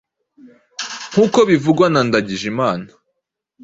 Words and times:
nkuko 1.11 1.39
bivugwa 1.49 1.85
na 1.93 2.01
Ndagijimana. 2.07 2.87